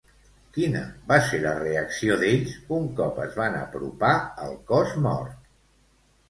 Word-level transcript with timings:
Quina 0.53 0.79
va 1.11 1.17
ser 1.27 1.41
la 1.43 1.51
reacció 1.59 2.15
d'ells 2.23 2.55
un 2.79 2.87
cop 3.01 3.21
es 3.27 3.37
van 3.41 3.59
apropar 3.61 4.15
al 4.47 4.57
cos 4.73 4.97
mort? 5.07 5.39